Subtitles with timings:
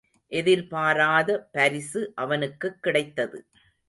[0.27, 3.45] எதிர்பாராத பரிசு அவனுக்குக் கிடைத்தது.